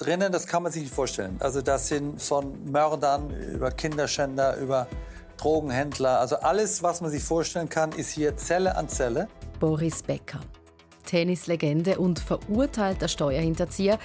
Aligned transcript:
Drinnen, 0.00 0.32
das 0.32 0.46
kann 0.46 0.62
man 0.62 0.72
sich 0.72 0.84
nicht 0.84 0.94
vorstellen. 0.94 1.36
Also 1.40 1.60
das 1.60 1.88
sind 1.88 2.22
von 2.22 2.64
Mördern 2.64 3.28
über 3.52 3.70
Kinderschänder, 3.70 4.56
über 4.56 4.88
Drogenhändler. 5.36 6.20
Also 6.20 6.36
alles, 6.36 6.82
was 6.82 7.02
man 7.02 7.10
sich 7.10 7.22
vorstellen 7.22 7.68
kann, 7.68 7.92
ist 7.92 8.08
hier 8.08 8.34
Zelle 8.34 8.76
an 8.76 8.88
Zelle. 8.88 9.28
Boris 9.58 10.02
Becker, 10.02 10.40
Tennislegende 11.04 11.98
und 11.98 12.18
verurteilter 12.18 13.08
Steuerhinterzieher, 13.08 13.98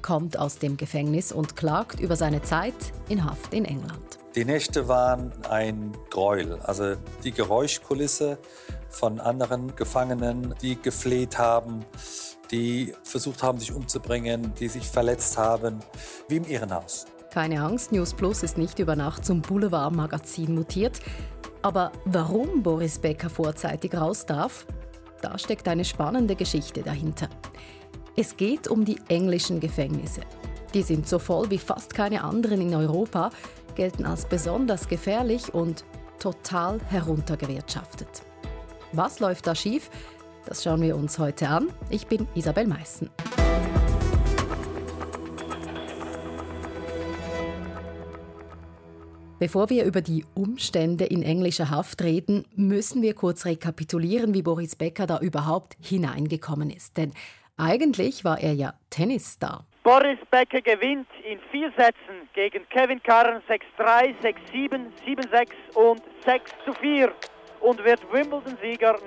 kommt 0.00 0.38
aus 0.38 0.58
dem 0.58 0.78
Gefängnis 0.78 1.32
und 1.32 1.54
klagt 1.54 2.00
über 2.00 2.16
seine 2.16 2.40
Zeit 2.40 2.74
in 3.10 3.22
Haft 3.26 3.52
in 3.52 3.66
England. 3.66 4.18
Die 4.34 4.46
Nächte 4.46 4.88
waren 4.88 5.32
ein 5.50 5.92
Gräuel. 6.08 6.60
Also 6.62 6.96
die 7.24 7.32
Geräuschkulisse 7.32 8.38
von 8.88 9.20
anderen 9.20 9.76
Gefangenen, 9.76 10.54
die 10.62 10.80
gefleht 10.80 11.36
haben, 11.36 11.84
die 12.52 12.92
versucht 13.02 13.42
haben, 13.42 13.58
sich 13.58 13.72
umzubringen, 13.72 14.52
die 14.60 14.68
sich 14.68 14.86
verletzt 14.86 15.38
haben, 15.38 15.80
wie 16.28 16.36
im 16.36 16.44
Irrenhaus. 16.44 17.06
Keine 17.32 17.62
Angst, 17.62 17.92
News 17.92 18.12
Plus 18.12 18.42
ist 18.42 18.58
nicht 18.58 18.78
über 18.78 18.94
Nacht 18.94 19.24
zum 19.24 19.40
Boulevardmagazin 19.40 20.54
mutiert. 20.54 21.00
Aber 21.62 21.92
warum 22.04 22.62
Boris 22.62 22.98
Becker 22.98 23.30
vorzeitig 23.30 23.94
raus 23.94 24.26
darf, 24.26 24.66
da 25.22 25.38
steckt 25.38 25.66
eine 25.66 25.84
spannende 25.84 26.36
Geschichte 26.36 26.82
dahinter. 26.82 27.28
Es 28.16 28.36
geht 28.36 28.68
um 28.68 28.84
die 28.84 29.00
englischen 29.08 29.60
Gefängnisse. 29.60 30.20
Die 30.74 30.82
sind 30.82 31.08
so 31.08 31.18
voll 31.18 31.48
wie 31.50 31.58
fast 31.58 31.94
keine 31.94 32.22
anderen 32.22 32.60
in 32.60 32.74
Europa, 32.74 33.30
gelten 33.74 34.04
als 34.04 34.26
besonders 34.26 34.88
gefährlich 34.88 35.54
und 35.54 35.84
total 36.18 36.80
heruntergewirtschaftet. 36.88 38.22
Was 38.92 39.20
läuft 39.20 39.46
da 39.46 39.54
schief? 39.54 39.90
Das 40.46 40.64
schauen 40.64 40.82
wir 40.82 40.96
uns 40.96 41.18
heute 41.18 41.48
an. 41.48 41.68
Ich 41.90 42.06
bin 42.06 42.26
Isabel 42.34 42.66
Meissen. 42.66 43.10
Bevor 49.38 49.70
wir 49.70 49.84
über 49.84 50.02
die 50.02 50.24
Umstände 50.34 51.04
in 51.04 51.22
englischer 51.22 51.68
Haft 51.68 52.02
reden, 52.02 52.44
müssen 52.54 53.02
wir 53.02 53.14
kurz 53.14 53.44
rekapitulieren, 53.44 54.34
wie 54.34 54.42
Boris 54.42 54.76
Becker 54.76 55.08
da 55.08 55.18
überhaupt 55.18 55.76
hineingekommen 55.80 56.70
ist. 56.70 56.96
Denn 56.96 57.12
eigentlich 57.56 58.24
war 58.24 58.38
er 58.38 58.52
ja 58.52 58.74
Tennisstar. 58.90 59.66
Boris 59.82 60.18
Becker 60.30 60.60
gewinnt 60.60 61.08
in 61.28 61.40
vier 61.50 61.72
Sätzen 61.76 62.28
gegen 62.34 62.68
Kevin 62.68 63.02
Karren 63.02 63.42
6-3, 63.48 64.14
6-7, 64.52 64.86
7-6 65.04 65.48
und 65.74 66.02
6-4 66.24 67.10
und 67.60 67.84
wird 67.84 68.00
Wimbledon-Sieger 68.12 68.98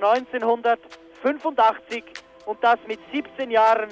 1985 1.26 2.04
und 2.46 2.64
das 2.64 2.78
mit 2.88 3.00
17 3.12 3.50
Jahren, 3.50 3.90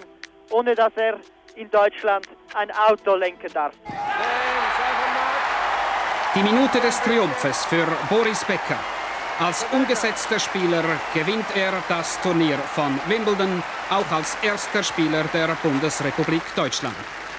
ohne 0.52 0.76
dass 0.76 0.92
er 0.96 1.20
in 1.56 1.70
Deutschland 1.72 2.28
ein 2.54 2.70
Auto 2.72 3.16
lenken 3.16 3.52
darf. 3.52 3.74
Die 6.36 6.44
Minute 6.44 6.80
des 6.80 7.02
Triumphes 7.02 7.66
für 7.66 7.88
Boris 8.10 8.46
Becker. 8.46 8.78
Als 9.40 9.66
umgesetzter 9.72 10.40
Spieler 10.40 10.84
gewinnt 11.14 11.46
er 11.56 11.74
das 11.90 12.22
Turnier 12.22 12.58
von 12.60 13.00
Wimbledon, 13.08 13.64
auch 13.90 14.12
als 14.12 14.38
erster 14.44 14.84
Spieler 14.84 15.24
der 15.34 15.58
Bundesrepublik 15.64 16.44
Deutschland. 16.56 16.96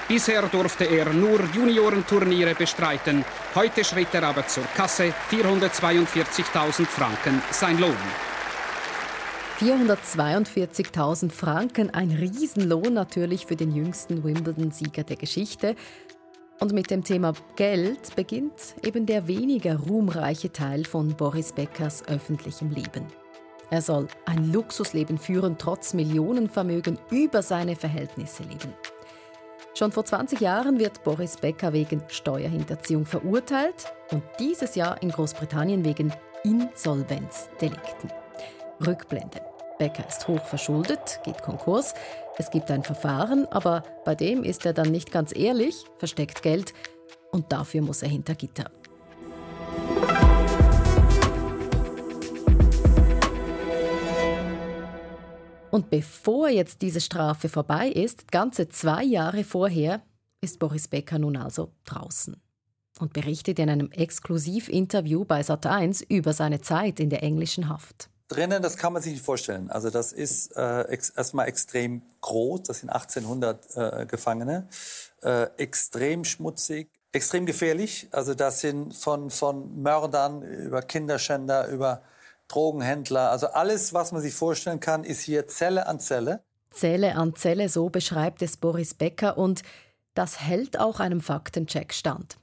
Bisher 0.09 0.43
durfte 0.43 0.85
er 0.87 1.07
nur 1.13 1.41
Juniorenturniere 1.55 2.57
bestreiten. 2.57 3.25
Heute 3.55 3.85
schritt 3.85 4.13
er 4.13 4.25
aber 4.25 4.47
zur 4.47 4.65
Kasse 4.77 5.15
442.000 5.31 6.87
Franken 6.87 7.43
sein 7.51 7.79
Lohn. 7.79 8.34
442.000 9.61 11.31
Franken, 11.31 11.91
ein 11.91 12.11
Riesenlohn 12.11 12.93
natürlich 12.93 13.47
für 13.47 13.55
den 13.55 13.73
jüngsten 13.73 14.25
Wimbledon-Sieger 14.25 15.05
der 15.05 15.17
Geschichte. 15.17 15.77
Und 16.59 16.73
mit 16.73 16.91
dem 16.91 17.05
Thema 17.05 17.35
Geld 17.55 18.17
beginnt 18.17 18.75
eben 18.83 19.07
der 19.07 19.29
weniger 19.29 19.77
ruhmreiche 19.79 20.51
Teil 20.51 20.85
von 20.85 21.15
Boris 21.15 21.53
Beckers 21.53 22.03
öffentlichem 22.09 22.71
Leben. 22.71 23.07
Er 23.71 23.81
soll 23.81 24.09
ein 24.27 24.53
Luxusleben 24.53 25.19
führen, 25.19 25.57
trotz 25.57 25.95
Millionenvermögen 25.95 26.99
über 27.11 27.41
seine 27.41 27.77
Verhältnisse 27.77 28.43
leben. 28.43 28.75
Schon 29.75 29.93
vor 29.93 30.05
20 30.05 30.41
Jahren 30.41 30.81
wird 30.81 31.05
Boris 31.05 31.37
Becker 31.37 31.73
wegen 31.73 32.03
Steuerhinterziehung 32.09 33.07
verurteilt 33.07 33.93
und 34.11 34.23
dieses 34.41 34.75
Jahr 34.75 35.01
in 35.01 35.11
Großbritannien 35.11 35.85
wegen 35.85 36.13
Insolvenzdelikten. 36.43 38.24
Rückblende. 38.85 39.41
Becker 39.79 40.07
ist 40.07 40.27
hoch 40.29 40.45
verschuldet, 40.45 41.21
geht 41.25 41.43
Konkurs. 41.43 41.95
Es 42.39 42.51
gibt 42.51 42.71
ein 42.71 42.83
Verfahren, 42.83 43.47
aber 43.47 43.83
bei 44.05 44.15
dem 44.15 44.45
ist 44.45 44.67
er 44.67 44.73
dann 44.73 44.91
nicht 44.91 45.11
ganz 45.11 45.35
ehrlich, 45.35 45.85
versteckt 45.99 46.43
Geld 46.43 46.73
und 47.33 47.53
dafür 47.53 47.83
muss 47.83 48.03
er 48.03 48.09
hinter 48.09 48.35
Gitter. 48.35 48.71
Und 55.71 55.91
bevor 55.91 56.49
jetzt 56.49 56.83
diese 56.83 57.01
Strafe 57.01 57.49
vorbei 57.49 57.89
ist, 57.89 58.31
ganze 58.31 58.69
zwei 58.69 59.03
Jahre 59.03 59.43
vorher, 59.43 60.03
ist 60.41 60.61
Boris 60.61 60.87
Becker 60.87 61.19
nun 61.19 61.37
also 61.37 61.73
draußen 61.85 62.37
und 63.01 63.13
berichtet 63.13 63.59
in 63.59 63.69
einem 63.69 63.91
Exklusivinterview 63.91 65.25
bei 65.25 65.41
Sat1 65.41 66.05
über 66.09 66.33
seine 66.33 66.61
Zeit 66.61 67.01
in 67.01 67.11
der 67.11 67.25
englischen 67.25 67.69
Haft 67.69 68.09
drinnen, 68.29 68.63
das 68.63 68.77
kann 68.77 68.93
man 68.93 69.03
sich 69.03 69.13
nicht 69.13 69.25
vorstellen. 69.25 69.71
Also 69.71 69.91
das 69.91 70.13
ist 70.13 70.57
äh, 70.57 70.83
ex 70.83 71.11
erstmal 71.11 71.49
extrem 71.49 72.03
groß, 72.21 72.63
das 72.63 72.81
sind 72.81 72.91
1800 72.91 73.77
äh, 73.77 74.07
Gefangene, 74.07 74.69
äh, 75.23 75.47
extrem 75.57 76.25
schmutzig, 76.25 76.91
extrem 77.13 77.47
gefährlich. 77.47 78.09
Also 78.13 78.35
das 78.35 78.61
sind 78.61 78.95
von, 78.95 79.31
von 79.31 79.83
Mördern 79.83 80.43
über 80.43 80.83
Kinderschänder, 80.83 81.69
über 81.69 82.03
Drogenhändler, 82.49 83.31
also 83.31 83.49
alles, 83.49 83.95
was 83.95 84.13
man 84.13 84.21
sich 84.21 84.35
vorstellen 84.35 84.81
kann, 84.81 85.05
ist 85.05 85.21
hier 85.23 85.49
Zelle 85.49 85.87
an 85.87 85.99
Zelle. 85.99 86.45
Zelle 86.71 87.15
an 87.15 87.35
Zelle, 87.35 87.69
so 87.69 87.89
beschreibt 87.89 88.43
es 88.43 88.57
Boris 88.57 88.95
Becker 88.95 89.39
und 89.39 89.63
das 90.15 90.41
hält 90.41 90.79
auch 90.79 91.01
einem 91.01 91.21
Faktencheck 91.21 91.95
stand. 91.95 92.37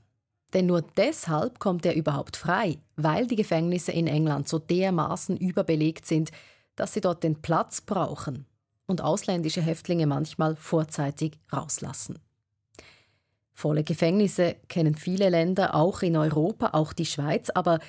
Denn 0.53 0.65
nur 0.65 0.81
deshalb 0.81 1.59
kommt 1.59 1.85
er 1.85 1.95
überhaupt 1.95 2.35
frei, 2.35 2.79
weil 2.95 3.27
die 3.27 3.35
Gefängnisse 3.35 3.91
in 3.91 4.07
England 4.07 4.47
so 4.49 4.59
dermaßen 4.59 5.37
überbelegt 5.37 6.05
sind, 6.05 6.31
dass 6.75 6.93
sie 6.93 7.01
dort 7.01 7.23
den 7.23 7.41
Platz 7.41 7.81
brauchen 7.81 8.45
und 8.85 9.01
ausländische 9.01 9.61
Häftlinge 9.61 10.07
manchmal 10.07 10.55
vorzeitig 10.55 11.37
rauslassen. 11.51 12.19
Volle 13.53 13.83
Gefängnisse 13.83 14.55
kennen 14.67 14.95
viele 14.95 15.29
Länder, 15.29 15.75
auch 15.75 16.01
in 16.01 16.17
Europa, 16.17 16.71
auch 16.73 16.93
die 16.93 17.05
Schweiz, 17.05 17.49
aber 17.49 17.79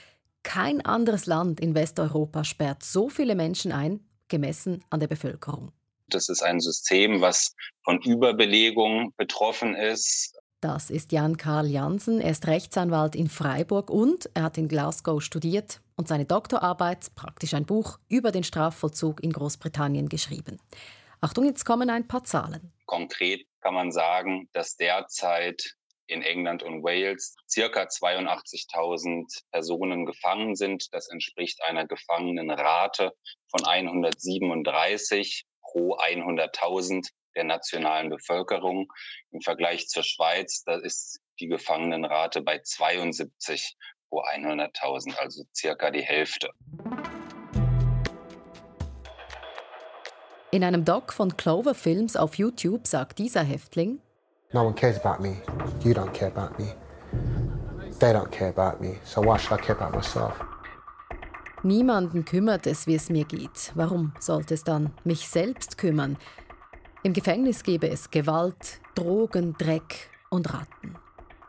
kein 0.43 0.85
anderes 0.85 1.27
Land 1.27 1.61
in 1.61 1.75
Westeuropa 1.75 2.45
sperrt 2.45 2.83
so 2.83 3.09
viele 3.09 3.35
Menschen 3.35 3.73
ein, 3.73 4.01
gemessen 4.29 4.85
an 4.91 5.01
der 5.01 5.07
Bevölkerung. 5.07 5.73
Das 6.09 6.29
ist 6.29 6.43
ein 6.43 6.61
System, 6.61 7.21
was 7.21 7.55
von 7.85 8.01
Überbelegung 8.03 9.15
betroffen 9.17 9.75
ist, 9.75 10.37
das 10.63 10.91
ist 10.91 11.13
Jan-Karl 11.13 11.67
Jansen. 11.67 12.21
Er 12.21 12.31
ist 12.31 12.47
Rechtsanwalt 12.47 13.15
in 13.17 13.29
Freiburg 13.29 13.91
und 13.91 14.31
er 14.35 14.45
hat 14.45 14.59
in 14.59 14.69
Glasgow 14.69 15.21
studiert 15.21 15.81
und 15.97 16.09
seine 16.09 16.25
Doktorarbeit, 16.25 17.15
praktisch 17.17 17.55
ein 17.55 17.67
Buch, 17.67 17.99
über 18.09 18.31
den 18.31 18.45
Strafvollzug 18.45 19.23
in 19.23 19.33
Großbritannien 19.33 20.09
geschrieben. 20.09 20.61
Achtung, 21.21 21.45
jetzt 21.45 21.65
kommen 21.65 21.91
ein 21.91 22.07
paar 22.07 22.25
Zahlen. 22.25 22.73
Konkret 22.87 23.45
kann 23.61 23.75
man 23.75 23.91
sagen, 23.91 24.49
dass 24.53 24.77
derzeit 24.77 25.77
in 26.07 26.23
England 26.23 26.63
und 26.63 26.83
Wales 26.83 27.35
circa 27.49 27.83
82.000 27.83 29.43
Personen 29.51 30.07
gefangen 30.07 30.55
sind. 30.55 30.93
Das 30.93 31.09
entspricht 31.09 31.61
einer 31.63 31.87
Gefangenenrate 31.87 33.13
von 33.49 33.65
137 33.65 35.45
pro 35.63 35.97
100.000 35.97 37.09
der 37.35 37.45
nationalen 37.45 38.11
Bevölkerung. 38.11 38.93
Im 39.31 39.41
Vergleich 39.41 39.89
zur 39.89 40.03
Schweiz, 40.03 40.63
da 40.65 40.77
ist 40.77 41.21
die 41.41 41.49
Gefangenenrate 41.49 42.43
bei 42.43 42.59
72 42.59 43.77
pro 44.09 44.23
100.000, 44.23 45.17
also 45.17 45.45
circa 45.55 45.91
die 45.91 46.03
Hälfte. 46.03 46.51
In 50.51 50.65
einem 50.65 50.85
Doc 50.85 51.15
von 51.15 51.37
Clover 51.37 51.75
Films 51.75 52.15
auf 52.15 52.35
YouTube 52.35 52.87
sagt 52.87 53.19
dieser 53.19 53.43
Häftling: 53.43 54.01
No 54.53 54.67
one 54.67 54.75
cares 54.75 55.03
about 55.03 55.23
me. 55.23 55.41
You 55.83 55.93
don't 55.93 56.13
care 56.13 56.31
about 56.31 56.63
me. 56.63 56.75
They 58.01 58.13
don't 58.13 58.31
care 58.31 58.51
about 58.51 58.83
me. 58.85 58.97
So 59.05 59.23
why 59.23 59.39
should 59.39 59.59
I 59.59 59.63
care 59.63 59.77
about 59.77 59.97
myself? 59.97 60.35
Niemanden 61.63 62.25
kümmert 62.25 62.67
es, 62.67 62.87
wie 62.87 62.97
es 62.97 63.09
mir 63.09 63.25
geht. 63.25 63.71
Warum 63.77 64.13
sollte 64.19 64.55
es 64.55 64.65
dann 64.65 64.93
mich 65.05 65.29
selbst 65.29 65.79
kümmern? 65.79 66.19
Im 67.05 67.13
Gefängnis 67.13 67.65
gäbe 67.65 67.89
es 67.89 68.09
Gewalt, 68.13 68.81
Drogen, 68.95 69.57
Dreck 69.59 70.09
und 70.31 70.53
Ratten. 70.55 70.95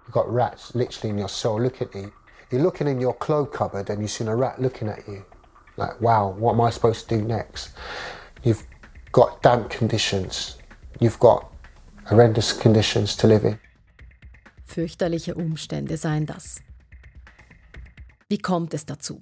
You've 0.08 0.12
got 0.12 0.26
rats 0.28 0.74
literally 0.74 1.12
in 1.12 1.20
your 1.20 1.30
cell 1.30 1.62
looking 1.62 1.88
at 1.90 1.94
you. 1.94 2.12
You're 2.50 2.64
looking 2.64 2.88
in 2.88 3.00
your 3.00 3.14
clothes 3.14 3.56
cupboard 3.56 3.88
and 3.92 4.02
you've 4.02 4.10
seen 4.10 4.28
a 4.30 4.36
rat 4.36 4.60
looking 4.60 4.90
at 4.90 5.08
you. 5.08 5.24
Like, 5.78 6.02
wow, 6.02 6.34
what 6.40 6.54
am 6.54 6.62
I 6.62 6.72
supposed 6.72 7.08
to 7.08 7.18
do 7.18 7.22
next? 7.22 7.70
You've 8.44 8.66
got 9.12 9.44
damp 9.44 9.70
conditions. 9.70 10.58
You've 11.00 11.20
got 11.20 11.46
horrendous 12.06 12.52
conditions 12.52 13.16
to 13.18 13.28
live 13.28 13.46
in. 13.46 13.60
Fürchterliche 14.66 15.36
Umstände 15.36 15.98
seien 15.98 16.26
das. 16.26 16.62
Wie 18.28 18.40
kommt 18.40 18.74
es 18.74 18.88
dazu? 18.88 19.22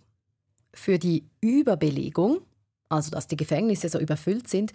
Für 0.73 0.97
die 0.97 1.29
Überbelegung, 1.41 2.39
also 2.87 3.11
dass 3.11 3.27
die 3.27 3.35
Gefängnisse 3.35 3.89
so 3.89 3.99
überfüllt 3.99 4.47
sind, 4.47 4.71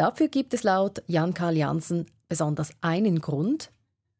dafür 0.00 0.28
gibt 0.28 0.54
es 0.54 0.62
laut 0.62 1.02
Jan-Karl 1.08 1.56
Jansen 1.58 2.10
besonders 2.26 2.72
einen 2.80 3.20
Grund, 3.20 3.70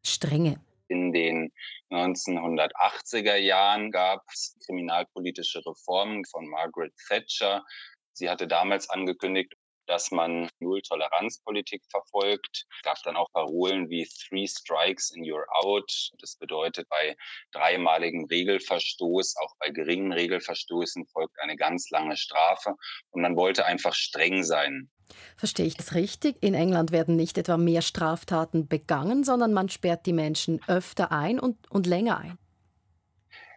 Strenge. 0.02 0.60
In 0.88 1.12
den 1.12 1.52
1980er 1.90 3.36
Jahren 3.36 3.90
gab 3.90 4.22
es 4.30 4.56
kriminalpolitische 4.66 5.64
Reformen 5.64 6.24
von 6.26 6.46
Margaret 6.48 6.92
Thatcher. 7.08 7.64
Sie 8.12 8.28
hatte 8.28 8.46
damals 8.46 8.90
angekündigt, 8.90 9.54
dass 9.86 10.10
man 10.10 10.50
Null-Toleranz-Politik 10.58 11.82
verfolgt. 11.90 12.66
Es 12.76 12.82
gab 12.82 13.02
dann 13.04 13.16
auch 13.16 13.30
Parolen 13.32 13.88
wie 13.88 14.06
Three 14.06 14.46
Strikes 14.46 15.12
and 15.16 15.24
You're 15.24 15.46
Out. 15.64 16.10
Das 16.20 16.36
bedeutet, 16.36 16.88
bei 16.90 17.16
dreimaligem 17.52 18.26
Regelverstoß, 18.26 19.36
auch 19.38 19.54
bei 19.58 19.70
geringen 19.70 20.12
Regelverstoßen 20.12 21.06
folgt 21.06 21.40
eine 21.40 21.56
ganz 21.56 21.88
lange 21.88 22.16
Strafe. 22.16 22.74
Und 23.10 23.22
man 23.22 23.36
wollte 23.36 23.64
einfach 23.64 23.94
streng 23.94 24.44
sein. 24.44 24.90
Verstehe 25.36 25.66
ich 25.66 25.76
das 25.76 25.94
richtig? 25.94 26.36
In 26.40 26.54
England 26.54 26.92
werden 26.92 27.16
nicht 27.16 27.38
etwa 27.38 27.56
mehr 27.56 27.82
Straftaten 27.82 28.68
begangen, 28.68 29.24
sondern 29.24 29.52
man 29.52 29.68
sperrt 29.68 30.06
die 30.06 30.12
Menschen 30.12 30.60
öfter 30.66 31.12
ein 31.12 31.38
und, 31.38 31.70
und 31.70 31.86
länger 31.86 32.18
ein. 32.18 32.38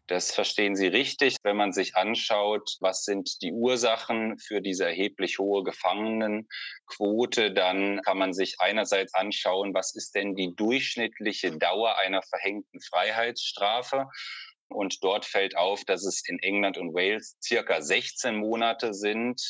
Das 0.08 0.34
verstehen 0.34 0.76
Sie 0.76 0.88
richtig, 0.88 1.38
wenn 1.44 1.56
man 1.56 1.72
sich 1.72 1.96
anschaut, 1.96 2.76
was 2.82 3.06
sind 3.06 3.42
die 3.42 3.54
Ursachen 3.54 4.38
für 4.38 4.60
diese 4.60 4.86
erheblich 4.86 5.40
hohe 5.40 5.64
Gefangenenquote, 5.64 7.54
dann 7.54 8.02
kann 8.02 8.18
man 8.18 8.34
sich 8.34 8.58
einerseits 8.60 9.14
anschauen, 9.14 9.74
was 9.74 9.96
ist 9.96 10.14
denn 10.14 10.36
die 10.36 10.54
durchschnittliche 10.56 11.58
Dauer 11.58 11.98
einer 12.00 12.22
verhängten 12.22 12.82
Freiheitsstrafe. 12.82 14.08
Und 14.74 15.04
dort 15.04 15.26
fällt 15.26 15.56
auf, 15.56 15.84
dass 15.86 16.04
es 16.04 16.28
in 16.28 16.40
England 16.40 16.78
und 16.78 16.94
Wales 16.94 17.38
circa 17.42 17.82
16 17.82 18.36
Monate 18.36 18.94
sind 18.94 19.42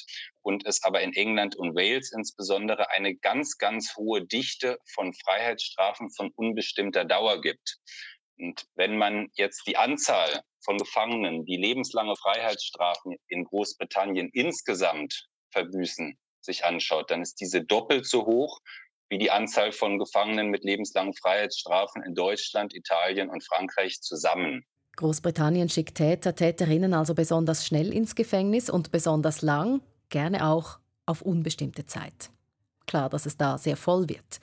und 0.42 0.66
es 0.66 0.84
aber 0.84 1.02
in 1.02 1.14
England 1.14 1.56
und 1.56 1.76
Wales 1.76 2.12
insbesondere 2.12 2.90
eine 2.92 3.16
ganz, 3.16 3.58
ganz 3.58 3.96
hohe 3.96 4.26
Dichte 4.26 4.78
von 4.94 5.14
Freiheitsstrafen 5.14 6.12
von 6.12 6.32
unbestimmter 6.36 7.06
Dauer 7.06 7.42
gibt. 7.42 7.78
Und 8.38 8.66
wenn 8.76 8.98
man 8.98 9.30
jetzt 9.36 9.66
die 9.68 9.78
Anzahl 9.78 10.42
von 10.64 10.78
Gefangenen, 10.78 11.46
die 11.46 11.58
lebenslange 11.58 12.16
Freiheitsstrafen 12.16 13.16
in 13.28 13.46
Großbritannien 13.46 14.30
insgesamt 14.34 15.28
verbüßen, 15.52 16.18
sich 16.42 16.66
anschaut, 16.66 17.10
dann 17.12 17.22
ist 17.22 17.40
diese 17.40 17.64
doppelt 17.64 18.06
so 18.06 18.26
hoch 18.26 18.60
wie 19.10 19.18
die 19.18 19.32
Anzahl 19.32 19.72
von 19.72 20.00
Gefangenen 20.00 20.50
mit 20.50 20.64
lebenslangen 20.64 21.14
Freiheitsstrafen 21.14 22.04
in 22.04 22.16
Deutschland, 22.16 22.74
Italien 22.74 23.30
und 23.30 23.46
Frankreich 23.46 24.02
zusammen. 24.02 24.66
Großbritannien 24.96 25.70
schickt 25.70 25.96
Täter, 25.96 26.36
Täterinnen 26.36 26.94
also 26.94 27.16
besonders 27.16 27.66
schnell 27.66 27.92
ins 27.92 28.16
Gefängnis 28.16 28.70
und 28.70 28.92
besonders 28.92 29.42
lang, 29.42 29.82
gerne 30.10 30.46
auch 30.48 30.80
auf 31.06 31.22
unbestimmte 31.22 31.86
Zeit. 31.86 32.30
Klar, 32.86 33.10
dass 33.10 33.26
es 33.26 33.38
da 33.38 33.58
sehr 33.58 33.78
voll 33.78 34.10
wird. 34.10 34.40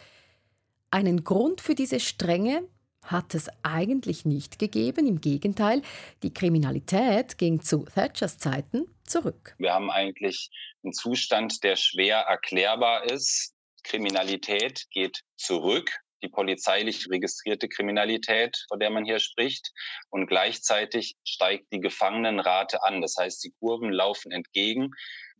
Einen 0.90 1.22
Grund 1.22 1.60
für 1.60 1.74
diese 1.74 2.00
Strenge 2.00 2.64
hat 3.02 3.34
es 3.34 3.48
eigentlich 3.62 4.24
nicht 4.24 4.58
gegeben. 4.58 5.06
Im 5.06 5.20
Gegenteil, 5.20 5.82
die 6.22 6.34
Kriminalität 6.34 7.38
ging 7.38 7.60
zu 7.60 7.84
Thatchers 7.84 8.38
Zeiten 8.38 8.86
zurück. 9.04 9.54
Wir 9.58 9.72
haben 9.72 9.90
eigentlich 9.90 10.50
einen 10.82 10.92
Zustand, 10.92 11.62
der 11.62 11.76
schwer 11.76 12.18
erklärbar 12.18 13.04
ist. 13.04 13.54
Kriminalität 13.82 14.86
geht 14.90 15.22
zurück, 15.36 15.90
die 16.22 16.28
polizeilich 16.28 17.08
registrierte 17.10 17.68
Kriminalität, 17.68 18.64
von 18.68 18.78
der 18.78 18.90
man 18.90 19.04
hier 19.04 19.20
spricht. 19.20 19.72
Und 20.10 20.26
gleichzeitig 20.26 21.16
steigt 21.24 21.72
die 21.72 21.80
Gefangenenrate 21.80 22.82
an. 22.82 23.00
Das 23.00 23.16
heißt, 23.18 23.42
die 23.44 23.52
Kurven 23.58 23.92
laufen 23.92 24.32
entgegen 24.32 24.92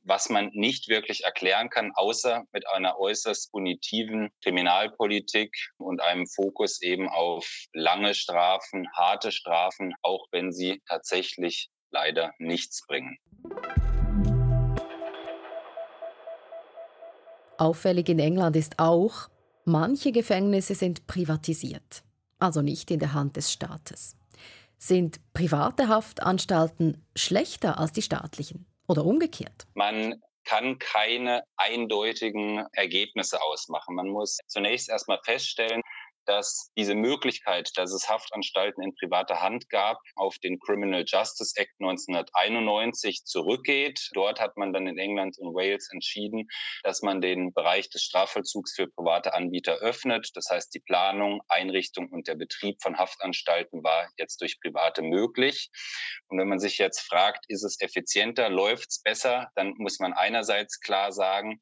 was 0.04 0.28
man 0.30 0.50
nicht 0.54 0.88
wirklich 0.88 1.24
erklären 1.24 1.68
kann, 1.68 1.92
außer 1.94 2.44
mit 2.52 2.66
einer 2.68 2.98
äußerst 2.98 3.52
punitiven 3.52 4.30
Kriminalpolitik 4.42 5.54
und 5.78 6.00
einem 6.00 6.26
Fokus 6.26 6.80
eben 6.82 7.08
auf 7.08 7.46
lange 7.72 8.14
Strafen, 8.14 8.88
harte 8.94 9.32
Strafen, 9.32 9.94
auch 10.02 10.26
wenn 10.30 10.52
sie 10.52 10.82
tatsächlich 10.88 11.68
leider 11.90 12.32
nichts 12.38 12.86
bringen. 12.86 13.18
Auffällig 17.58 18.08
in 18.08 18.18
England 18.18 18.56
ist 18.56 18.78
auch, 18.78 19.28
manche 19.70 20.12
Gefängnisse 20.12 20.75
sind 20.75 21.06
privatisiert, 21.06 22.02
also 22.38 22.62
nicht 22.62 22.90
in 22.90 22.99
der 22.99 23.12
Hand 23.12 23.37
des 23.37 23.52
Staates. 23.52 24.17
Sind 24.78 25.20
private 25.34 25.88
Haftanstalten 25.88 27.05
schlechter 27.14 27.78
als 27.78 27.93
die 27.93 28.02
staatlichen? 28.02 28.67
oder 28.90 29.06
umgekehrt? 29.06 29.69
Man 29.75 30.20
kann 30.44 30.78
keine 30.81 31.44
eindeutigen 31.56 32.67
Ergebnisse 32.72 33.40
ausmachen. 33.40 33.94
Man 33.94 34.08
muss 34.08 34.38
zunächst 34.49 34.88
erstmal 34.88 35.20
feststellen, 35.22 35.82
dass 36.30 36.70
diese 36.76 36.94
Möglichkeit, 36.94 37.72
dass 37.74 37.92
es 37.92 38.08
Haftanstalten 38.08 38.82
in 38.82 38.94
privater 38.94 39.40
Hand 39.40 39.68
gab, 39.68 39.98
auf 40.14 40.38
den 40.38 40.60
Criminal 40.60 41.04
Justice 41.04 41.54
Act 41.56 41.72
1991 41.80 43.24
zurückgeht. 43.24 44.10
Dort 44.14 44.40
hat 44.40 44.56
man 44.56 44.72
dann 44.72 44.86
in 44.86 44.96
England 44.96 45.36
und 45.38 45.54
Wales 45.56 45.90
entschieden, 45.92 46.46
dass 46.84 47.02
man 47.02 47.20
den 47.20 47.52
Bereich 47.52 47.90
des 47.90 48.04
Strafvollzugs 48.04 48.76
für 48.76 48.86
private 48.86 49.34
Anbieter 49.34 49.78
öffnet. 49.78 50.30
Das 50.34 50.48
heißt, 50.48 50.72
die 50.72 50.78
Planung, 50.78 51.42
Einrichtung 51.48 52.08
und 52.10 52.28
der 52.28 52.36
Betrieb 52.36 52.80
von 52.80 52.96
Haftanstalten 52.96 53.82
war 53.82 54.08
jetzt 54.16 54.40
durch 54.40 54.60
Private 54.60 55.02
möglich. 55.02 55.68
Und 56.28 56.38
wenn 56.38 56.48
man 56.48 56.60
sich 56.60 56.78
jetzt 56.78 57.00
fragt, 57.00 57.44
ist 57.48 57.64
es 57.64 57.80
effizienter, 57.80 58.50
läuft 58.50 58.90
es 58.90 59.02
besser, 59.02 59.50
dann 59.56 59.74
muss 59.78 59.98
man 59.98 60.12
einerseits 60.12 60.78
klar 60.78 61.10
sagen, 61.10 61.60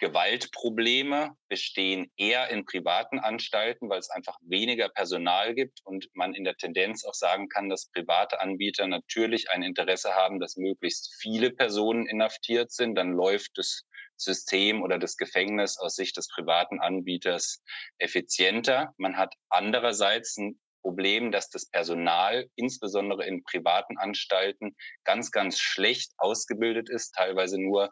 Gewaltprobleme 0.00 1.36
bestehen 1.48 2.10
eher 2.16 2.48
in 2.48 2.64
privaten 2.64 3.18
Anstalten, 3.18 3.88
weil 3.90 3.98
es 3.98 4.10
einfach 4.10 4.38
weniger 4.42 4.88
Personal 4.88 5.54
gibt 5.54 5.80
und 5.84 6.08
man 6.14 6.34
in 6.34 6.44
der 6.44 6.56
Tendenz 6.56 7.04
auch 7.04 7.14
sagen 7.14 7.48
kann, 7.48 7.68
dass 7.68 7.90
private 7.90 8.40
Anbieter 8.40 8.86
natürlich 8.86 9.50
ein 9.50 9.62
Interesse 9.62 10.14
haben, 10.14 10.40
dass 10.40 10.56
möglichst 10.56 11.14
viele 11.20 11.50
Personen 11.50 12.06
inhaftiert 12.06 12.72
sind. 12.72 12.94
Dann 12.94 13.12
läuft 13.12 13.52
das 13.56 13.82
System 14.16 14.82
oder 14.82 14.98
das 14.98 15.16
Gefängnis 15.16 15.78
aus 15.78 15.94
Sicht 15.96 16.16
des 16.16 16.28
privaten 16.28 16.80
Anbieters 16.80 17.62
effizienter. 17.98 18.94
Man 18.96 19.16
hat 19.16 19.34
andererseits 19.50 20.36
ein 20.38 20.58
Problem, 20.82 21.30
dass 21.30 21.50
das 21.50 21.66
Personal, 21.66 22.48
insbesondere 22.56 23.26
in 23.26 23.44
privaten 23.44 23.98
Anstalten, 23.98 24.74
ganz, 25.04 25.30
ganz 25.30 25.58
schlecht 25.58 26.12
ausgebildet 26.16 26.88
ist, 26.88 27.12
teilweise 27.14 27.60
nur 27.60 27.90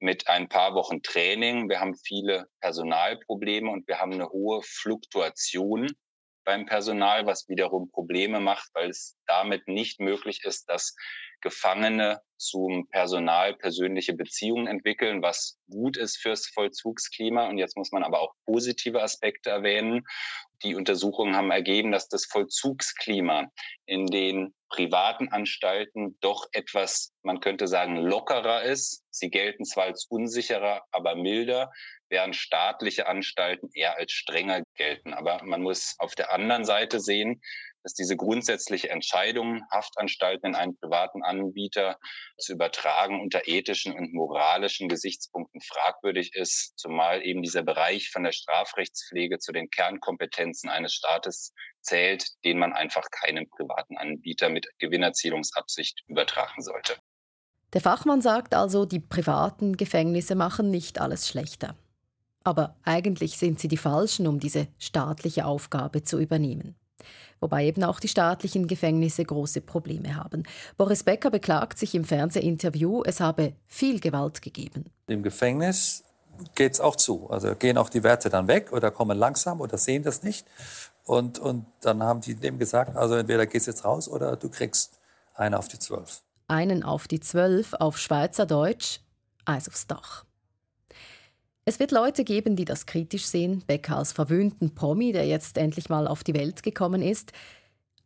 mit 0.00 0.28
ein 0.28 0.48
paar 0.48 0.74
Wochen 0.74 1.02
Training. 1.02 1.68
Wir 1.68 1.80
haben 1.80 1.96
viele 1.96 2.48
Personalprobleme 2.60 3.70
und 3.70 3.86
wir 3.88 4.00
haben 4.00 4.12
eine 4.12 4.28
hohe 4.28 4.62
Fluktuation 4.62 5.88
beim 6.44 6.64
Personal, 6.64 7.26
was 7.26 7.48
wiederum 7.48 7.90
Probleme 7.90 8.40
macht, 8.40 8.70
weil 8.72 8.88
es 8.88 9.18
damit 9.26 9.68
nicht 9.68 10.00
möglich 10.00 10.44
ist, 10.44 10.68
dass 10.70 10.94
Gefangene 11.42 12.22
zum 12.38 12.88
Personal 12.88 13.54
persönliche 13.54 14.14
Beziehungen 14.14 14.66
entwickeln, 14.66 15.22
was 15.22 15.58
gut 15.70 15.96
ist 15.96 16.16
fürs 16.16 16.46
Vollzugsklima. 16.46 17.48
Und 17.48 17.58
jetzt 17.58 17.76
muss 17.76 17.92
man 17.92 18.02
aber 18.02 18.20
auch 18.20 18.34
positive 18.46 19.02
Aspekte 19.02 19.50
erwähnen. 19.50 20.06
Die 20.62 20.74
Untersuchungen 20.74 21.36
haben 21.36 21.50
ergeben, 21.50 21.92
dass 21.92 22.08
das 22.08 22.24
Vollzugsklima 22.24 23.50
in 23.86 24.06
den 24.06 24.54
privaten 24.68 25.28
Anstalten 25.28 26.18
doch 26.20 26.46
etwas, 26.52 27.12
man 27.22 27.40
könnte 27.40 27.66
sagen, 27.66 27.96
lockerer 27.96 28.62
ist. 28.62 29.04
Sie 29.10 29.30
gelten 29.30 29.64
zwar 29.64 29.84
als 29.84 30.06
unsicherer, 30.08 30.82
aber 30.92 31.14
milder, 31.14 31.72
während 32.08 32.36
staatliche 32.36 33.06
Anstalten 33.06 33.70
eher 33.72 33.96
als 33.96 34.12
strenger 34.12 34.62
gelten. 34.76 35.14
Aber 35.14 35.42
man 35.44 35.62
muss 35.62 35.94
auf 35.98 36.14
der 36.14 36.32
anderen 36.32 36.64
Seite 36.64 37.00
sehen, 37.00 37.40
dass 37.82 37.94
diese 37.94 38.16
grundsätzliche 38.16 38.90
Entscheidung, 38.90 39.62
Haftanstalten 39.70 40.48
in 40.48 40.54
einen 40.54 40.76
privaten 40.76 41.22
Anbieter 41.22 41.98
zu 42.36 42.52
übertragen, 42.52 43.20
unter 43.20 43.46
ethischen 43.46 43.92
und 43.92 44.12
moralischen 44.12 44.88
Gesichtspunkten 44.88 45.60
fragwürdig 45.60 46.34
ist, 46.34 46.72
zumal 46.76 47.24
eben 47.24 47.42
dieser 47.42 47.62
Bereich 47.62 48.10
von 48.10 48.24
der 48.24 48.32
Strafrechtspflege 48.32 49.38
zu 49.38 49.52
den 49.52 49.70
Kernkompetenzen 49.70 50.68
eines 50.68 50.94
Staates 50.94 51.52
zählt, 51.80 52.26
den 52.44 52.58
man 52.58 52.72
einfach 52.72 53.06
keinem 53.10 53.48
privaten 53.48 53.96
Anbieter 53.96 54.48
mit 54.48 54.66
Gewinnerzielungsabsicht 54.78 56.02
übertragen 56.08 56.62
sollte. 56.62 56.96
Der 57.72 57.80
Fachmann 57.80 58.22
sagt 58.22 58.54
also, 58.54 58.86
die 58.86 59.00
privaten 59.00 59.76
Gefängnisse 59.76 60.34
machen 60.34 60.70
nicht 60.70 61.00
alles 61.00 61.28
schlechter. 61.28 61.76
Aber 62.42 62.76
eigentlich 62.82 63.36
sind 63.36 63.60
sie 63.60 63.68
die 63.68 63.76
Falschen, 63.76 64.26
um 64.26 64.40
diese 64.40 64.68
staatliche 64.78 65.44
Aufgabe 65.44 66.02
zu 66.02 66.18
übernehmen 66.18 66.76
wobei 67.40 67.66
eben 67.66 67.84
auch 67.84 68.00
die 68.00 68.08
staatlichen 68.08 68.66
Gefängnisse 68.66 69.24
große 69.24 69.60
Probleme 69.60 70.16
haben. 70.16 70.42
Boris 70.76 71.04
Becker 71.04 71.30
beklagt 71.30 71.78
sich 71.78 71.94
im 71.94 72.04
Fernsehinterview, 72.04 73.02
es 73.04 73.20
habe 73.20 73.54
viel 73.66 74.00
Gewalt 74.00 74.42
gegeben. 74.42 74.86
Im 75.06 75.22
Gefängnis 75.22 76.04
geht 76.54 76.74
es 76.74 76.80
auch 76.80 76.96
zu. 76.96 77.28
Also 77.30 77.54
gehen 77.54 77.78
auch 77.78 77.88
die 77.88 78.02
Werte 78.02 78.28
dann 78.28 78.48
weg 78.48 78.72
oder 78.72 78.90
kommen 78.90 79.18
langsam 79.18 79.60
oder 79.60 79.78
sehen 79.78 80.02
das 80.02 80.22
nicht. 80.22 80.46
Und, 81.04 81.38
und 81.38 81.66
dann 81.80 82.02
haben 82.02 82.20
die 82.20 82.34
dem 82.34 82.58
gesagt, 82.58 82.96
also 82.96 83.14
entweder 83.14 83.46
gehst 83.46 83.66
jetzt 83.66 83.84
raus 83.84 84.08
oder 84.08 84.36
du 84.36 84.48
kriegst 84.48 84.98
einen 85.34 85.54
auf 85.54 85.68
die 85.68 85.78
Zwölf. 85.78 86.22
Einen 86.48 86.82
auf 86.82 87.08
die 87.08 87.20
Zwölf 87.20 87.74
auf 87.74 87.98
Schweizerdeutsch, 87.98 89.00
Eis 89.44 89.68
aufs 89.68 89.86
Dach. 89.86 90.24
Es 91.68 91.78
wird 91.78 91.92
Leute 91.92 92.24
geben, 92.24 92.56
die 92.56 92.64
das 92.64 92.86
kritisch 92.86 93.26
sehen, 93.26 93.62
Becker 93.66 93.98
als 93.98 94.12
verwöhnten 94.12 94.74
Promi, 94.74 95.12
der 95.12 95.26
jetzt 95.26 95.58
endlich 95.58 95.90
mal 95.90 96.08
auf 96.08 96.24
die 96.24 96.32
Welt 96.32 96.62
gekommen 96.62 97.02
ist. 97.02 97.32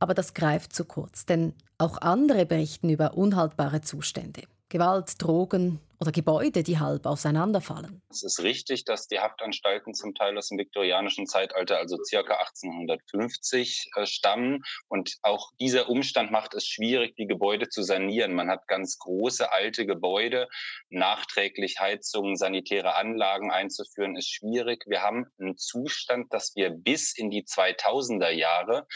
Aber 0.00 0.14
das 0.14 0.34
greift 0.34 0.74
zu 0.74 0.84
kurz, 0.84 1.26
denn 1.26 1.52
auch 1.78 1.98
andere 1.98 2.44
berichten 2.44 2.88
über 2.88 3.16
unhaltbare 3.16 3.80
Zustände. 3.80 4.42
Gewalt, 4.72 5.22
Drogen 5.22 5.80
oder 6.00 6.12
Gebäude, 6.12 6.62
die 6.62 6.78
halb 6.78 7.04
auseinanderfallen. 7.04 8.02
Es 8.08 8.22
ist 8.22 8.42
richtig, 8.42 8.86
dass 8.86 9.06
die 9.06 9.20
Haftanstalten 9.20 9.92
zum 9.92 10.14
Teil 10.14 10.36
aus 10.38 10.48
dem 10.48 10.58
viktorianischen 10.58 11.26
Zeitalter, 11.26 11.76
also 11.76 11.98
circa 12.02 12.36
1850, 12.36 13.90
äh, 13.94 14.06
stammen. 14.06 14.62
Und 14.88 15.18
auch 15.20 15.50
dieser 15.60 15.90
Umstand 15.90 16.32
macht 16.32 16.54
es 16.54 16.66
schwierig, 16.66 17.14
die 17.16 17.26
Gebäude 17.26 17.68
zu 17.68 17.82
sanieren. 17.82 18.34
Man 18.34 18.48
hat 18.48 18.66
ganz 18.66 18.98
große 18.98 19.52
alte 19.52 19.84
Gebäude. 19.84 20.48
Nachträglich 20.88 21.78
Heizungen, 21.78 22.36
sanitäre 22.36 22.96
Anlagen 22.96 23.52
einzuführen, 23.52 24.16
ist 24.16 24.32
schwierig. 24.32 24.84
Wir 24.86 25.02
haben 25.02 25.26
einen 25.38 25.58
Zustand, 25.58 26.32
dass 26.32 26.56
wir 26.56 26.70
bis 26.70 27.16
in 27.16 27.28
die 27.28 27.44
2000er 27.44 28.30
Jahre 28.30 28.86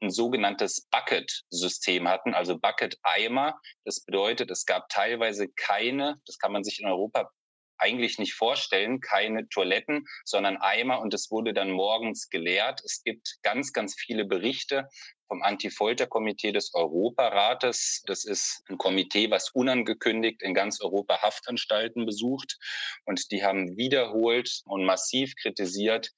ein 0.00 0.10
sogenanntes 0.10 0.86
Bucket-System 0.90 2.08
hatten, 2.08 2.34
also 2.34 2.58
Bucket-Eimer. 2.58 3.60
Das 3.84 4.04
bedeutet, 4.04 4.50
es 4.50 4.66
gab 4.66 4.88
teilweise 4.88 5.48
keine, 5.48 6.20
das 6.26 6.38
kann 6.38 6.52
man 6.52 6.64
sich 6.64 6.80
in 6.80 6.86
Europa 6.86 7.30
eigentlich 7.78 8.18
nicht 8.18 8.34
vorstellen, 8.34 9.00
keine 9.00 9.48
Toiletten, 9.48 10.06
sondern 10.24 10.56
Eimer 10.56 11.00
und 11.00 11.14
es 11.14 11.30
wurde 11.30 11.52
dann 11.52 11.70
morgens 11.70 12.28
geleert. 12.30 12.80
Es 12.84 13.02
gibt 13.02 13.38
ganz, 13.42 13.72
ganz 13.72 13.94
viele 13.94 14.24
Berichte 14.24 14.88
vom 15.28 15.42
Anti-Folter-Komitee 15.42 16.52
des 16.52 16.72
Europarates. 16.74 18.02
Das 18.06 18.24
ist 18.24 18.62
ein 18.68 18.78
Komitee, 18.78 19.30
was 19.30 19.50
unangekündigt 19.50 20.42
in 20.42 20.54
ganz 20.54 20.80
Europa 20.80 21.20
Haftanstalten 21.22 22.06
besucht 22.06 22.58
und 23.04 23.30
die 23.30 23.44
haben 23.44 23.76
wiederholt 23.76 24.62
und 24.64 24.84
massiv 24.84 25.34
kritisiert, 25.36 26.12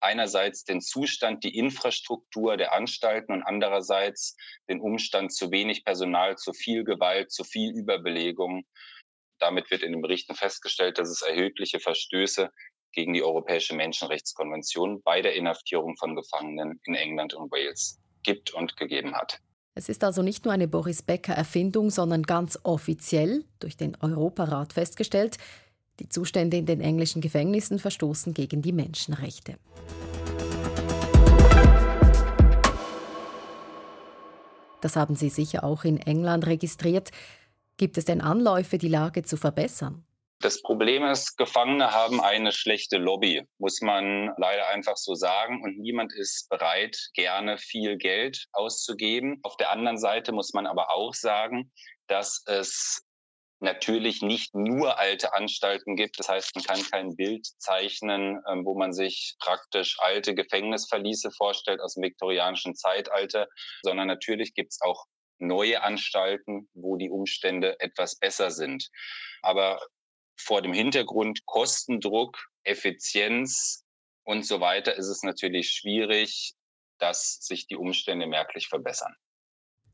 einerseits 0.00 0.64
den 0.64 0.80
Zustand, 0.80 1.44
die 1.44 1.56
Infrastruktur 1.56 2.56
der 2.56 2.72
Anstalten 2.72 3.32
und 3.32 3.42
andererseits 3.42 4.36
den 4.68 4.80
Umstand 4.80 5.32
zu 5.32 5.50
wenig 5.50 5.84
Personal, 5.84 6.36
zu 6.36 6.52
viel 6.52 6.84
Gewalt, 6.84 7.30
zu 7.30 7.44
viel 7.44 7.70
Überbelegung. 7.76 8.64
Damit 9.38 9.70
wird 9.70 9.82
in 9.82 9.92
den 9.92 10.02
Berichten 10.02 10.34
festgestellt, 10.34 10.98
dass 10.98 11.08
es 11.08 11.22
erhebliche 11.22 11.80
Verstöße 11.80 12.50
gegen 12.92 13.14
die 13.14 13.22
Europäische 13.22 13.74
Menschenrechtskonvention 13.74 15.02
bei 15.02 15.22
der 15.22 15.34
Inhaftierung 15.34 15.96
von 15.96 16.16
Gefangenen 16.16 16.80
in 16.84 16.94
England 16.94 17.34
und 17.34 17.50
Wales 17.50 17.98
gibt 18.22 18.52
und 18.52 18.76
gegeben 18.76 19.14
hat. 19.14 19.40
Es 19.74 19.88
ist 19.88 20.02
also 20.02 20.22
nicht 20.22 20.44
nur 20.44 20.52
eine 20.52 20.68
Boris 20.68 21.02
Becker 21.02 21.32
Erfindung, 21.32 21.90
sondern 21.90 22.24
ganz 22.24 22.58
offiziell 22.64 23.44
durch 23.60 23.76
den 23.76 23.96
Europarat 24.00 24.72
festgestellt, 24.72 25.38
die 26.00 26.08
Zustände 26.08 26.56
in 26.56 26.66
den 26.66 26.80
englischen 26.80 27.20
Gefängnissen 27.20 27.78
verstoßen 27.78 28.34
gegen 28.34 28.62
die 28.62 28.72
Menschenrechte. 28.72 29.56
Das 34.80 34.96
haben 34.96 35.14
Sie 35.14 35.28
sicher 35.28 35.62
auch 35.62 35.84
in 35.84 35.98
England 35.98 36.46
registriert. 36.46 37.10
Gibt 37.76 37.98
es 37.98 38.06
denn 38.06 38.20
Anläufe, 38.20 38.78
die 38.78 38.88
Lage 38.88 39.22
zu 39.22 39.36
verbessern? 39.36 40.04
Das 40.42 40.62
Problem 40.62 41.04
ist, 41.04 41.36
Gefangene 41.36 41.90
haben 41.90 42.18
eine 42.18 42.52
schlechte 42.52 42.96
Lobby, 42.96 43.46
muss 43.58 43.82
man 43.82 44.32
leider 44.38 44.68
einfach 44.68 44.96
so 44.96 45.14
sagen. 45.14 45.62
Und 45.62 45.78
niemand 45.78 46.14
ist 46.14 46.48
bereit, 46.48 46.96
gerne 47.12 47.58
viel 47.58 47.98
Geld 47.98 48.46
auszugeben. 48.52 49.38
Auf 49.42 49.58
der 49.58 49.70
anderen 49.70 49.98
Seite 49.98 50.32
muss 50.32 50.54
man 50.54 50.66
aber 50.66 50.94
auch 50.94 51.12
sagen, 51.12 51.70
dass 52.06 52.42
es 52.46 53.02
natürlich 53.60 54.22
nicht 54.22 54.54
nur 54.54 54.98
alte 54.98 55.34
Anstalten 55.34 55.94
gibt. 55.94 56.18
Das 56.18 56.28
heißt, 56.28 56.54
man 56.54 56.64
kann 56.64 56.82
kein 56.90 57.16
Bild 57.16 57.46
zeichnen, 57.58 58.40
ähm, 58.48 58.64
wo 58.64 58.76
man 58.76 58.92
sich 58.92 59.36
praktisch 59.38 59.96
alte 60.00 60.34
Gefängnisverliese 60.34 61.30
vorstellt 61.30 61.80
aus 61.80 61.94
dem 61.94 62.02
viktorianischen 62.02 62.74
Zeitalter, 62.74 63.48
sondern 63.82 64.08
natürlich 64.08 64.54
gibt 64.54 64.72
es 64.72 64.80
auch 64.80 65.04
neue 65.38 65.82
Anstalten, 65.82 66.68
wo 66.74 66.96
die 66.96 67.10
Umstände 67.10 67.78
etwas 67.80 68.18
besser 68.18 68.50
sind. 68.50 68.88
Aber 69.42 69.80
vor 70.38 70.62
dem 70.62 70.72
Hintergrund 70.72 71.44
Kostendruck, 71.46 72.38
Effizienz 72.64 73.84
und 74.24 74.46
so 74.46 74.60
weiter 74.60 74.94
ist 74.96 75.08
es 75.08 75.22
natürlich 75.22 75.70
schwierig, 75.70 76.54
dass 76.98 77.38
sich 77.40 77.66
die 77.66 77.76
Umstände 77.76 78.26
merklich 78.26 78.68
verbessern. 78.68 79.14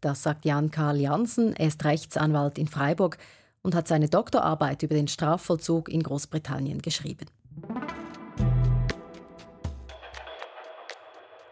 Das 0.00 0.22
sagt 0.22 0.44
Jan 0.44 0.70
Karl 0.70 1.00
Jansen, 1.00 1.54
er 1.56 1.68
ist 1.68 1.84
Rechtsanwalt 1.84 2.58
in 2.58 2.68
Freiburg 2.68 3.18
und 3.66 3.74
hat 3.74 3.88
seine 3.88 4.08
Doktorarbeit 4.08 4.84
über 4.84 4.94
den 4.94 5.08
Strafvollzug 5.08 5.88
in 5.88 6.00
Großbritannien 6.00 6.80
geschrieben. 6.80 7.26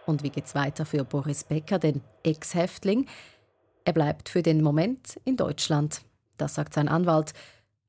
Und 0.06 0.22
wie 0.22 0.30
geht's 0.30 0.54
weiter 0.54 0.86
für 0.86 1.02
Boris 1.02 1.42
Becker, 1.42 1.80
den 1.80 2.02
Ex-Häftling? 2.22 3.06
Er 3.84 3.92
bleibt 3.94 4.28
für 4.28 4.42
den 4.42 4.62
Moment 4.62 5.18
in 5.24 5.36
Deutschland, 5.36 6.02
das 6.36 6.54
sagt 6.54 6.74
sein 6.74 6.86
Anwalt, 6.86 7.32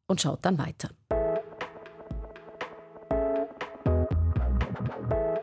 und 0.08 0.22
schaut 0.22 0.40
dann 0.42 0.58
weiter. 0.58 0.90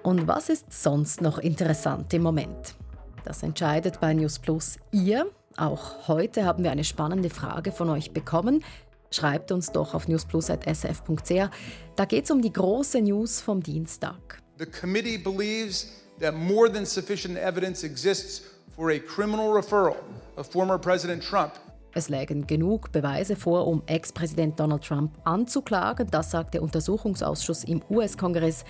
Und 0.02 0.26
was 0.26 0.48
ist 0.48 0.72
sonst 0.72 1.20
noch 1.20 1.38
interessant 1.38 2.12
im 2.14 2.22
Moment? 2.22 2.74
Das 3.22 3.44
entscheidet 3.44 4.00
bei 4.00 4.12
News 4.12 4.40
Plus 4.40 4.80
ihr, 4.90 5.30
auch 5.56 6.08
heute 6.08 6.44
haben 6.44 6.64
wir 6.64 6.70
eine 6.70 6.84
spannende 6.84 7.30
Frage 7.30 7.72
von 7.72 7.88
euch 7.90 8.12
bekommen. 8.12 8.64
Schreibt 9.10 9.52
uns 9.52 9.72
doch 9.72 9.94
auf 9.94 10.08
newsplus.sf.ch. 10.08 11.50
Da 11.96 12.04
geht 12.04 12.24
es 12.24 12.30
um 12.30 12.40
die 12.40 12.52
große 12.52 13.00
News 13.02 13.40
vom 13.40 13.62
Dienstag. 13.62 14.42
The 14.58 14.66
committee 14.66 15.18
believes 15.18 15.88
that 16.20 16.34
more 16.34 16.70
than 16.70 16.86
sufficient 16.86 17.36
evidence 17.36 17.84
exists 17.84 18.42
for 18.74 18.90
a 18.90 18.98
criminal 18.98 19.52
referral 19.52 19.96
of 20.36 20.46
former 20.50 20.78
President 20.78 21.22
Trump 21.22 21.52
es 21.94 22.08
lägen 22.08 22.46
genug 22.46 22.90
Beweise 22.90 23.36
vor, 23.36 23.66
um 23.66 23.82
Ex-Präsident 23.86 24.58
Donald 24.58 24.82
Trump 24.82 25.12
anzuklagen. 25.24 26.08
Das 26.10 26.30
sagt 26.30 26.54
der 26.54 26.62
Untersuchungsausschuss 26.62 27.64
im 27.64 27.82
US-Kongress, 27.90 28.64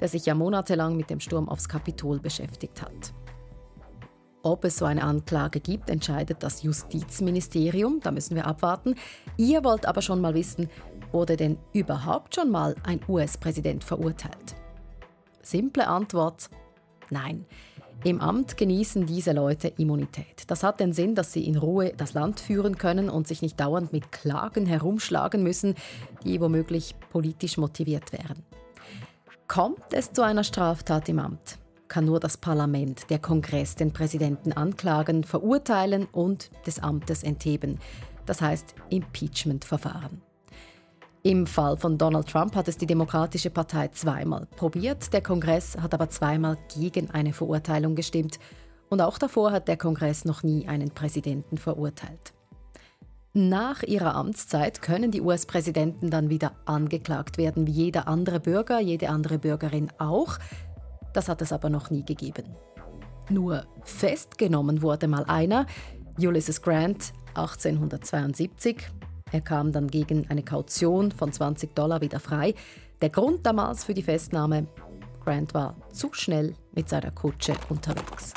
der 0.00 0.08
sich 0.08 0.26
ja 0.26 0.34
monatelang 0.34 0.96
mit 0.96 1.08
dem 1.08 1.20
Sturm 1.20 1.48
aufs 1.48 1.68
Kapitol 1.68 2.20
beschäftigt 2.20 2.82
hat. 2.82 3.14
Ob 4.46 4.64
es 4.64 4.76
so 4.76 4.84
eine 4.84 5.02
Anklage 5.02 5.58
gibt, 5.58 5.90
entscheidet 5.90 6.44
das 6.44 6.62
Justizministerium. 6.62 7.98
Da 8.00 8.12
müssen 8.12 8.36
wir 8.36 8.46
abwarten. 8.46 8.94
Ihr 9.36 9.64
wollt 9.64 9.86
aber 9.86 10.02
schon 10.02 10.20
mal 10.20 10.34
wissen, 10.34 10.70
wurde 11.10 11.36
denn 11.36 11.58
überhaupt 11.72 12.36
schon 12.36 12.52
mal 12.52 12.76
ein 12.84 13.00
US-Präsident 13.08 13.82
verurteilt? 13.82 14.54
Simple 15.42 15.88
Antwort: 15.88 16.48
Nein. 17.10 17.44
Im 18.04 18.20
Amt 18.20 18.56
genießen 18.56 19.06
diese 19.06 19.32
Leute 19.32 19.66
Immunität. 19.78 20.44
Das 20.46 20.62
hat 20.62 20.78
den 20.78 20.92
Sinn, 20.92 21.16
dass 21.16 21.32
sie 21.32 21.44
in 21.44 21.56
Ruhe 21.56 21.92
das 21.96 22.14
Land 22.14 22.38
führen 22.38 22.78
können 22.78 23.10
und 23.10 23.26
sich 23.26 23.42
nicht 23.42 23.58
dauernd 23.58 23.92
mit 23.92 24.12
Klagen 24.12 24.64
herumschlagen 24.64 25.42
müssen, 25.42 25.74
die 26.22 26.40
womöglich 26.40 26.94
politisch 27.10 27.56
motiviert 27.56 28.12
wären. 28.12 28.44
Kommt 29.48 29.92
es 29.92 30.12
zu 30.12 30.22
einer 30.22 30.44
Straftat 30.44 31.08
im 31.08 31.18
Amt? 31.18 31.58
Kann 31.88 32.04
nur 32.04 32.20
das 32.20 32.36
Parlament, 32.36 33.10
der 33.10 33.18
Kongress, 33.18 33.74
den 33.74 33.92
Präsidenten 33.92 34.52
anklagen, 34.52 35.24
verurteilen 35.24 36.06
und 36.12 36.50
des 36.66 36.78
Amtes 36.78 37.22
entheben. 37.22 37.78
Das 38.26 38.40
heißt 38.40 38.74
Impeachment-Verfahren. 38.90 40.22
Im 41.22 41.46
Fall 41.46 41.76
von 41.76 41.98
Donald 41.98 42.28
Trump 42.28 42.54
hat 42.54 42.68
es 42.68 42.76
die 42.78 42.86
Demokratische 42.86 43.50
Partei 43.50 43.88
zweimal 43.88 44.46
probiert, 44.46 45.12
der 45.12 45.22
Kongress 45.22 45.76
hat 45.76 45.92
aber 45.92 46.08
zweimal 46.08 46.56
gegen 46.78 47.10
eine 47.10 47.32
Verurteilung 47.32 47.96
gestimmt 47.96 48.38
und 48.90 49.00
auch 49.00 49.18
davor 49.18 49.50
hat 49.50 49.66
der 49.66 49.76
Kongress 49.76 50.24
noch 50.24 50.42
nie 50.42 50.68
einen 50.68 50.90
Präsidenten 50.90 51.58
verurteilt. 51.58 52.32
Nach 53.38 53.82
ihrer 53.82 54.14
Amtszeit 54.14 54.80
können 54.80 55.10
die 55.10 55.20
US-Präsidenten 55.20 56.10
dann 56.10 56.30
wieder 56.30 56.52
angeklagt 56.64 57.36
werden, 57.36 57.66
wie 57.66 57.72
jeder 57.72 58.08
andere 58.08 58.40
Bürger, 58.40 58.80
jede 58.80 59.10
andere 59.10 59.38
Bürgerin 59.38 59.92
auch. 59.98 60.38
Das 61.16 61.30
hat 61.30 61.40
es 61.40 61.50
aber 61.50 61.70
noch 61.70 61.88
nie 61.88 62.04
gegeben. 62.04 62.44
Nur 63.30 63.64
festgenommen 63.84 64.82
wurde 64.82 65.08
mal 65.08 65.24
einer, 65.24 65.64
Ulysses 66.18 66.60
Grant, 66.60 67.14
1872. 67.28 68.90
Er 69.32 69.40
kam 69.40 69.72
dann 69.72 69.88
gegen 69.88 70.28
eine 70.28 70.42
Kaution 70.42 71.10
von 71.10 71.32
20 71.32 71.74
Dollar 71.74 72.02
wieder 72.02 72.20
frei. 72.20 72.54
Der 73.00 73.08
Grund 73.08 73.46
damals 73.46 73.84
für 73.84 73.94
die 73.94 74.02
Festnahme, 74.02 74.66
Grant 75.24 75.54
war 75.54 75.76
zu 75.90 76.12
schnell 76.12 76.52
mit 76.74 76.90
seiner 76.90 77.12
Kutsche 77.12 77.54
unterwegs. 77.70 78.34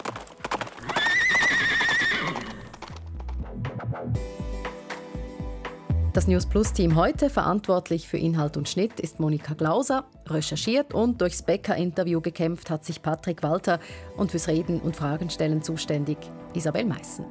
Das 6.20 6.28
News 6.28 6.48
Plus 6.48 6.74
Team 6.74 6.98
heute 6.98 7.30
verantwortlich 7.30 8.10
für 8.10 8.18
Inhalt 8.18 8.58
und 8.58 8.68
Schnitt 8.68 9.00
ist 9.00 9.22
Monika 9.22 9.54
Glauser. 9.54 10.04
Recherchiert 10.26 10.94
und 10.94 11.22
durchs 11.22 11.44
Becker-Interview 11.44 12.20
gekämpft 12.20 12.70
hat 12.70 12.84
sich 12.84 13.02
Patrick 13.02 13.42
Walter 13.42 13.80
und 14.18 14.30
fürs 14.30 14.50
Reden 14.50 14.82
und 14.82 14.98
Fragenstellen 14.98 15.62
zuständig 15.62 16.18
Isabel 16.54 16.84
Meissen. 16.84 17.24